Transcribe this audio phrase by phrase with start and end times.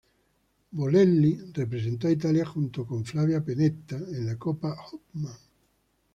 [0.71, 5.37] Bolelli representó a Italia junto con Flavia Pennetta en la Copa Hopman.